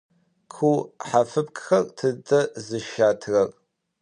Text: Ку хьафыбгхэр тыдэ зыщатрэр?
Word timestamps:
Ку 0.53 0.71
хьафыбгхэр 1.07 1.83
тыдэ 1.97 2.39
зыщатрэр? 2.65 3.49